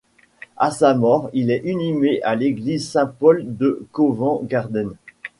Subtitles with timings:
[0.57, 4.89] À sa mort, il est inhumé à l'église Saint-Paul de Covent Garden.